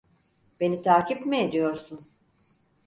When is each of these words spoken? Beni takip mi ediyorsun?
Beni 0.59 0.81
takip 0.83 1.25
mi 1.25 1.37
ediyorsun? 1.37 2.07